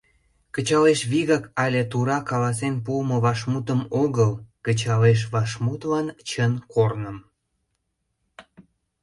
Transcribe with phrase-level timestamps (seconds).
[0.53, 4.31] Кычалеш вигак але тура каласен пуымо вашмутым огыл,
[4.65, 7.17] кычалеш вашмутлан чын корным.